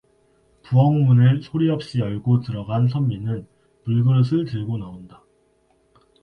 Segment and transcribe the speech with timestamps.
[0.63, 3.47] 부엌문을 소리 없이 열고 들어간 선비는
[3.85, 5.23] 물그릇을 들고 나온다.